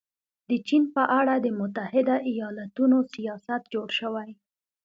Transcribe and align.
د 0.49 0.51
چین 0.67 0.83
په 0.95 1.03
اړه 1.19 1.33
د 1.39 1.47
متحده 1.59 2.15
ایالتونو 2.29 2.97
سیاست 3.13 3.61
جوړ 3.73 3.87
شوی. 3.99 4.29